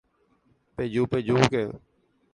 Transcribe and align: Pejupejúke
Pejupejúke 0.75 1.61